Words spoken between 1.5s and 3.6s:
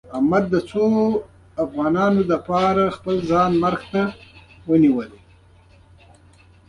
افغانیو لپاره خپل ځان